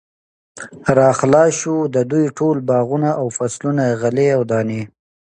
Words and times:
را 0.97 1.09
خلاص 1.19 1.51
شو، 1.59 1.75
د 1.95 1.97
دوی 2.11 2.25
ټول 2.37 2.55
باغونه 2.69 3.09
او 3.19 3.25
فصلونه، 3.37 3.83
غلې 4.01 4.27
او 4.37 4.41
دانې 4.51 4.81